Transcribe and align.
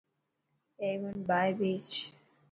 هيڪ 0.79 0.97
منٽ 1.03 1.17
ٻاهر 1.29 1.51
ڀيچ. 1.59 1.89